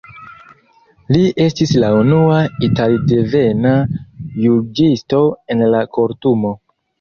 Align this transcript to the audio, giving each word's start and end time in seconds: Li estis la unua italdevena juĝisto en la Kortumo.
Li 1.15 1.19
estis 1.43 1.73
la 1.83 1.91
unua 1.97 2.39
italdevena 2.69 3.75
juĝisto 4.47 5.21
en 5.57 5.63
la 5.75 5.85
Kortumo. 5.99 6.57